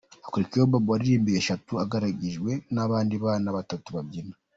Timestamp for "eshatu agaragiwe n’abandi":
1.41-3.15